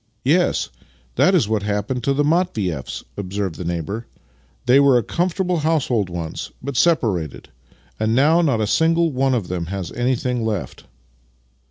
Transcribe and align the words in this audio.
"Yes, 0.23 0.69
that 1.13 1.35
is 1.35 1.47
what 1.47 1.61
happened 1.61 2.03
to 2.05 2.13
the 2.15 2.23
Matvieffs," 2.23 3.03
observed 3.15 3.53
the 3.53 3.63
neighbour." 3.63 4.07
They 4.65 4.79
were 4.79 4.97
a 4.97 5.03
comfortable 5.03 5.57
household 5.59 6.09
once, 6.09 6.49
but 6.59 6.75
separated— 6.75 7.49
and 7.99 8.15
now 8.15 8.41
not 8.41 8.61
a 8.61 8.65
single 8.65 9.11
one 9.11 9.35
of 9.35 9.47
them 9.47 9.67
has 9.67 9.91
anything 9.91 10.43
left." 10.43 10.85